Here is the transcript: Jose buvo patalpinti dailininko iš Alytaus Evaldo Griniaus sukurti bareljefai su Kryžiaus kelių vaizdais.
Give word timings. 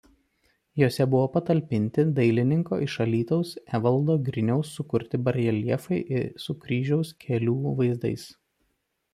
Jose 0.81 1.05
buvo 1.15 1.25
patalpinti 1.33 2.05
dailininko 2.19 2.79
iš 2.87 2.95
Alytaus 3.05 3.51
Evaldo 3.81 4.15
Griniaus 4.31 4.71
sukurti 4.79 5.21
bareljefai 5.29 6.01
su 6.47 6.57
Kryžiaus 6.65 7.13
kelių 7.27 7.57
vaizdais. 7.83 8.27